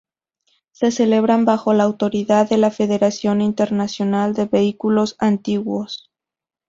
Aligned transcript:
Se 0.71 0.89
celebran 0.89 1.45
bajo 1.45 1.69
autoridad 1.73 2.49
de 2.49 2.57
la 2.57 2.71
Federación 2.71 3.39
Internacional 3.39 4.33
de 4.33 4.45
Vehículos 4.47 5.15
Antiguos. 5.19 6.09